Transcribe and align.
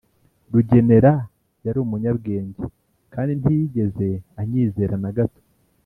rugenera 0.53 1.13
yarumunyabwenge 1.65 2.63
kandi 3.13 3.31
ntiyigeze 3.39 4.07
anyizera 4.39 4.95
nagato. 5.03 5.41